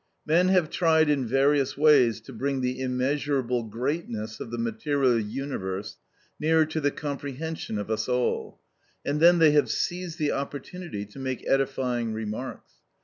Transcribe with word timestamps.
Men 0.25 0.47
have 0.47 0.71
tried 0.71 1.11
in 1.11 1.27
various 1.27 1.77
ways 1.77 2.21
to 2.21 2.33
bring 2.33 2.61
the 2.61 2.79
immeasurable 2.81 3.61
greatness 3.65 4.39
of 4.39 4.49
the 4.49 4.57
material 4.57 5.19
universe 5.19 5.97
nearer 6.39 6.65
to 6.65 6.81
the 6.81 6.89
comprehension 6.89 7.77
of 7.77 7.91
us 7.91 8.09
all, 8.09 8.59
and 9.05 9.19
then 9.19 9.37
they 9.37 9.51
have 9.51 9.69
seized 9.69 10.17
the 10.17 10.31
opportunity 10.31 11.05
to 11.05 11.19
make 11.19 11.47
edifying 11.47 12.13
remarks. 12.13 12.71